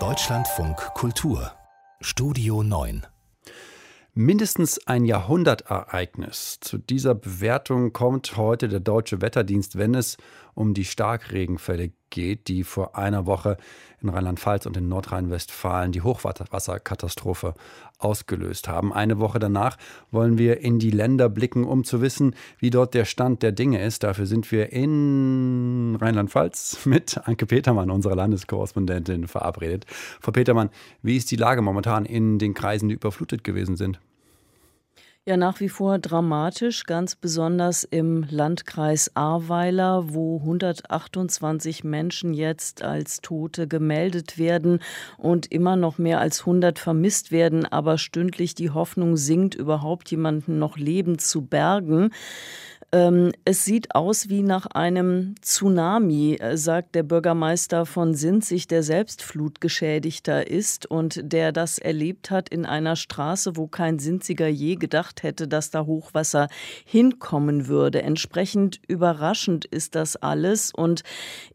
[0.00, 1.52] Deutschlandfunk Kultur
[2.00, 3.06] Studio 9
[4.14, 6.58] Mindestens ein Jahrhundertereignis.
[6.60, 10.16] Zu dieser Bewertung kommt heute der Deutsche Wetterdienst, wenn es
[10.54, 13.58] um die Starkregenfälle geht, die vor einer Woche
[14.00, 17.54] in Rheinland-Pfalz und in Nordrhein-Westfalen die Hochwasserkatastrophe
[17.98, 18.92] ausgelöst haben.
[18.92, 19.76] Eine Woche danach
[20.10, 23.82] wollen wir in die Länder blicken, um zu wissen, wie dort der Stand der Dinge
[23.82, 24.04] ist.
[24.04, 29.86] Dafür sind wir in Rheinland-Pfalz mit Anke Petermann, unserer Landeskorrespondentin, verabredet.
[30.20, 30.70] Frau Petermann,
[31.02, 33.98] wie ist die Lage momentan in den Kreisen, die überflutet gewesen sind?
[35.26, 43.22] Ja, nach wie vor dramatisch, ganz besonders im Landkreis Ahrweiler, wo 128 Menschen jetzt als
[43.22, 44.80] Tote gemeldet werden
[45.16, 50.58] und immer noch mehr als 100 vermisst werden, aber stündlich die Hoffnung sinkt, überhaupt jemanden
[50.58, 52.10] noch lebend zu bergen.
[52.94, 58.84] Ähm, es sieht aus wie nach einem Tsunami, äh, sagt der Bürgermeister von Sinzig, der
[58.84, 64.76] selbst Flutgeschädigter ist und der das erlebt hat in einer Straße, wo kein Sinziger je
[64.76, 66.46] gedacht hätte, dass da Hochwasser
[66.84, 68.00] hinkommen würde.
[68.00, 71.02] Entsprechend überraschend ist das alles und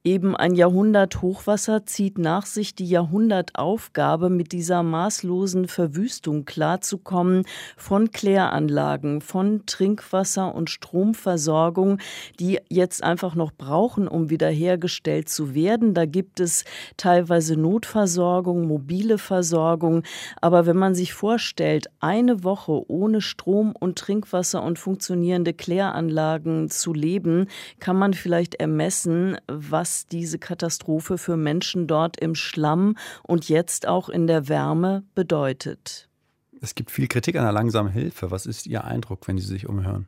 [0.03, 7.45] eben ein Jahrhundert Hochwasser zieht nach sich die Jahrhundertaufgabe, mit dieser maßlosen Verwüstung klarzukommen
[7.77, 11.99] von Kläranlagen, von Trinkwasser und Stromversorgung Versorgung,
[12.39, 15.93] die jetzt einfach noch brauchen, um wiederhergestellt zu werden.
[15.93, 16.65] Da gibt es
[16.97, 20.01] teilweise Notversorgung, mobile Versorgung.
[20.41, 26.93] Aber wenn man sich vorstellt, eine Woche ohne Strom und Trinkwasser und funktionierende Kläranlagen zu
[26.93, 27.45] leben,
[27.79, 34.09] kann man vielleicht ermessen, was diese Katastrophe für Menschen dort im Schlamm und jetzt auch
[34.09, 36.09] in der Wärme bedeutet.
[36.59, 38.31] Es gibt viel Kritik an der langsamen Hilfe.
[38.31, 40.07] Was ist Ihr Eindruck, wenn Sie sich umhören?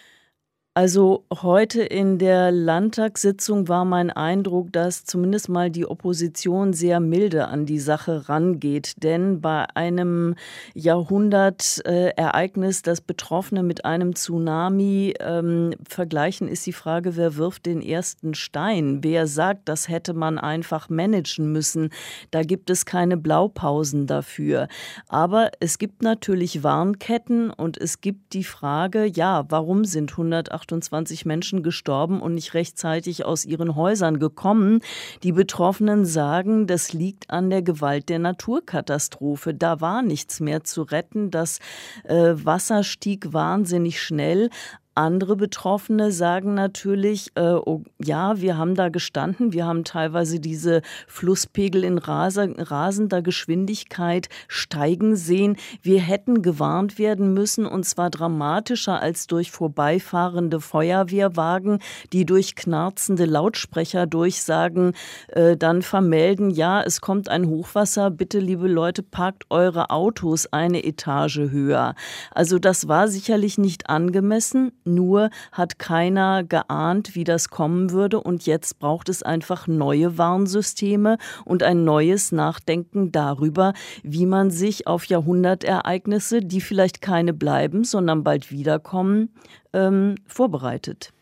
[0.73, 7.49] Also heute in der Landtagssitzung war mein Eindruck, dass zumindest mal die Opposition sehr milde
[7.49, 9.03] an die Sache rangeht.
[9.03, 10.35] Denn bei einem
[10.73, 18.33] Jahrhundertereignis, das Betroffene mit einem Tsunami ähm, vergleichen, ist die Frage, wer wirft den ersten
[18.33, 19.03] Stein?
[19.03, 21.89] Wer sagt, das hätte man einfach managen müssen?
[22.31, 24.69] Da gibt es keine Blaupausen dafür.
[25.09, 31.25] Aber es gibt natürlich Warnketten und es gibt die Frage, ja, warum sind 180 28
[31.25, 34.81] Menschen gestorben und nicht rechtzeitig aus ihren Häusern gekommen.
[35.23, 39.53] Die Betroffenen sagen, das liegt an der Gewalt der Naturkatastrophe.
[39.53, 41.31] Da war nichts mehr zu retten.
[41.31, 41.59] Das
[42.03, 44.49] äh, Wasser stieg wahnsinnig schnell.
[44.93, 50.81] Andere Betroffene sagen natürlich, äh, oh, ja, wir haben da gestanden, wir haben teilweise diese
[51.07, 55.55] Flusspegel in rasender Geschwindigkeit steigen sehen.
[55.81, 61.79] Wir hätten gewarnt werden müssen und zwar dramatischer als durch vorbeifahrende Feuerwehrwagen,
[62.11, 64.91] die durch knarzende Lautsprecher durchsagen,
[65.29, 70.83] äh, dann vermelden, ja, es kommt ein Hochwasser, bitte liebe Leute, parkt eure Autos eine
[70.83, 71.95] Etage höher.
[72.31, 78.19] Also das war sicherlich nicht angemessen nur hat keiner geahnt, wie das kommen würde.
[78.19, 84.87] Und jetzt braucht es einfach neue Warnsysteme und ein neues Nachdenken darüber, wie man sich
[84.87, 89.29] auf Jahrhundertereignisse, die vielleicht keine bleiben, sondern bald wiederkommen,
[89.73, 91.13] ähm, vorbereitet.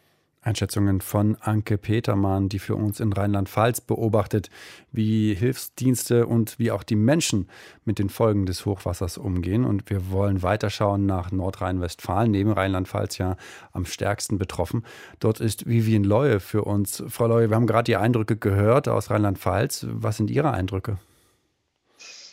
[0.41, 4.49] Einschätzungen von Anke Petermann, die für uns in Rheinland-Pfalz beobachtet,
[4.91, 7.49] wie Hilfsdienste und wie auch die Menschen
[7.83, 9.65] mit den Folgen des Hochwassers umgehen.
[9.65, 13.35] Und wir wollen weiterschauen nach Nordrhein-Westfalen, neben Rheinland-Pfalz ja
[13.73, 14.85] am stärksten betroffen.
[15.19, 17.03] Dort ist Vivien Leue für uns.
[17.07, 19.87] Frau Leue, wir haben gerade die Eindrücke gehört aus Rheinland-Pfalz.
[19.89, 20.97] Was sind Ihre Eindrücke?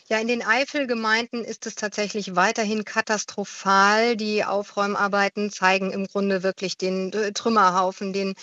[0.09, 4.17] Ja, in den Eifelgemeinden ist es tatsächlich weiterhin katastrophal.
[4.17, 8.34] Die Aufräumarbeiten zeigen im Grunde wirklich den äh, Trümmerhaufen, den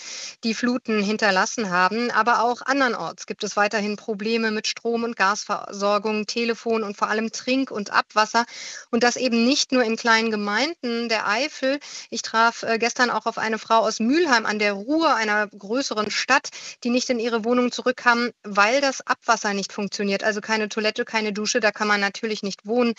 [0.44, 2.10] die Fluten hinterlassen haben.
[2.10, 7.32] Aber auch andernorts gibt es weiterhin Probleme mit Strom- und Gasversorgung, Telefon und vor allem
[7.32, 8.44] Trink- und Abwasser.
[8.90, 11.78] Und das eben nicht nur in kleinen Gemeinden der Eifel.
[12.10, 16.10] Ich traf äh, gestern auch auf eine Frau aus Mülheim an der Ruhr, einer größeren
[16.10, 16.50] Stadt,
[16.84, 20.24] die nicht in ihre Wohnung zurückkam, weil das Abwasser nicht funktioniert.
[20.24, 22.94] Also keine Toilette, keine Dusche Dusche, da kann man natürlich nicht wohnen.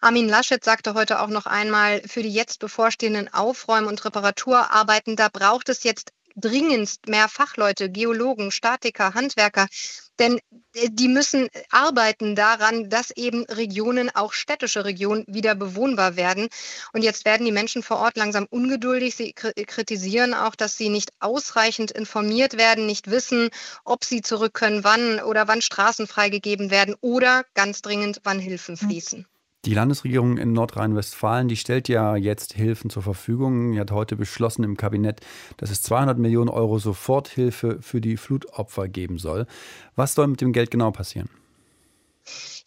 [0.00, 5.28] Armin Laschet sagte heute auch noch einmal, für die jetzt bevorstehenden Aufräum- und Reparaturarbeiten, da
[5.28, 9.66] braucht es jetzt dringendst mehr Fachleute, Geologen, Statiker, Handwerker.
[10.18, 10.38] Denn
[10.74, 16.48] äh, die müssen arbeiten daran, dass eben Regionen, auch städtische Regionen, wieder bewohnbar werden.
[16.92, 19.14] Und jetzt werden die Menschen vor Ort langsam ungeduldig.
[19.14, 23.50] Sie kritisieren auch, dass sie nicht ausreichend informiert werden, nicht wissen,
[23.84, 28.76] ob sie zurück können, wann oder wann Straßen freigegeben werden oder ganz dringend, wann Hilfen
[28.76, 28.88] hm.
[28.88, 29.26] fließen.
[29.64, 33.72] Die Landesregierung in Nordrhein-Westfalen, die stellt ja jetzt Hilfen zur Verfügung.
[33.72, 35.20] Die hat heute beschlossen im Kabinett,
[35.56, 39.46] dass es 200 Millionen Euro Soforthilfe für die Flutopfer geben soll.
[39.96, 41.28] Was soll mit dem Geld genau passieren?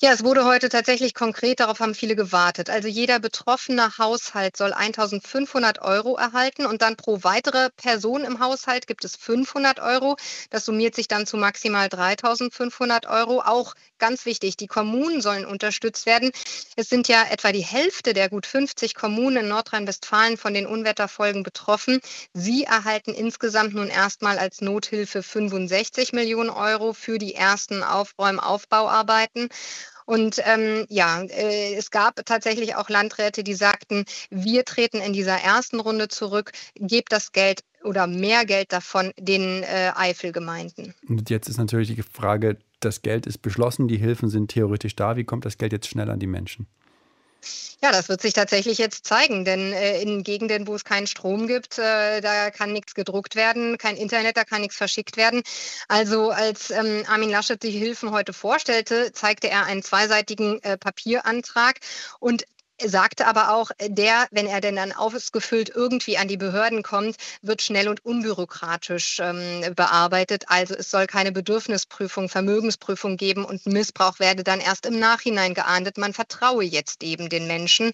[0.04, 2.72] Ja, es wurde heute tatsächlich konkret, darauf haben viele gewartet.
[2.72, 8.88] Also jeder betroffene Haushalt soll 1500 Euro erhalten und dann pro weitere Person im Haushalt
[8.88, 10.18] gibt es 500 Euro.
[10.50, 13.42] Das summiert sich dann zu maximal 3500 Euro.
[13.42, 16.32] Auch ganz wichtig, die Kommunen sollen unterstützt werden.
[16.76, 21.44] Es sind ja etwa die Hälfte der gut 50 Kommunen in Nordrhein-Westfalen von den Unwetterfolgen
[21.44, 22.00] betroffen.
[22.34, 29.50] Sie erhalten insgesamt nun erstmal als Nothilfe 65 Millionen Euro für die ersten Aufräumaufbauarbeiten.
[30.06, 35.36] Und ähm, ja, äh, es gab tatsächlich auch Landräte, die sagten, wir treten in dieser
[35.36, 40.94] ersten Runde zurück, gebt das Geld oder mehr Geld davon den äh, Eifelgemeinden.
[41.08, 45.16] Und jetzt ist natürlich die Frage, das Geld ist beschlossen, die Hilfen sind theoretisch da.
[45.16, 46.68] Wie kommt das Geld jetzt schnell an die Menschen?
[47.82, 51.48] Ja, das wird sich tatsächlich jetzt zeigen, denn äh, in Gegenden, wo es keinen Strom
[51.48, 55.42] gibt, äh, da kann nichts gedruckt werden, kein Internet, da kann nichts verschickt werden.
[55.88, 61.80] Also als ähm, Armin Laschet die Hilfen heute vorstellte, zeigte er einen zweiseitigen äh, Papierantrag
[62.20, 62.46] und
[62.86, 67.16] sagte aber auch, äh, der, wenn er denn dann ausgefüllt irgendwie an die Behörden kommt,
[67.42, 70.46] wird schnell und unbürokratisch ähm, bearbeitet.
[70.48, 75.98] Also es soll keine Bedürfnisprüfung, Vermögensprüfung geben und Missbrauch werde dann erst im Nachhinein geahndet.
[75.98, 77.92] Man vertraue jetzt eben den Menschen.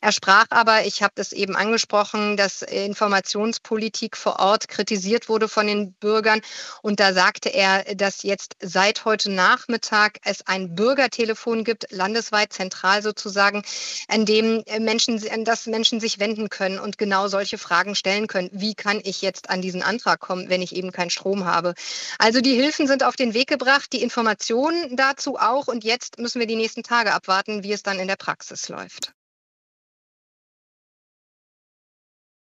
[0.00, 5.66] Er sprach aber, ich habe das eben angesprochen, dass Informationspolitik vor Ort kritisiert wurde von
[5.66, 6.40] den Bürgern.
[6.82, 13.02] Und da sagte er, dass jetzt seit heute Nachmittag es ein Bürgertelefon gibt, landesweit zentral
[13.02, 13.62] sozusagen,
[14.08, 18.26] an dem äh, Menschen, an das Menschen sich wenden können und genau solche Fragen stellen
[18.26, 18.50] können.
[18.52, 21.74] Wie kann ich jetzt an diesen Antrag kommen, wenn ich eben keinen Strom habe?
[22.18, 25.68] Also die Hilfen sind auf den Weg gebracht, die Informationen dazu auch.
[25.68, 29.14] Und jetzt müssen wir die nächsten Tage abwarten, wie es dann in der Praxis läuft.